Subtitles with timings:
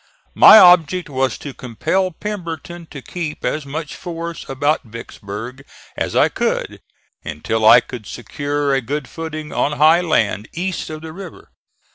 [0.33, 5.63] My object was to compel Pemberton to keep as much force about Vicksburg
[5.95, 6.81] as I could,
[7.23, 11.51] until I could secure a good footing on high land east of the river.